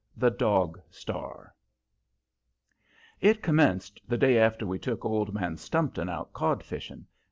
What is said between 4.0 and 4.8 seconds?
the day after we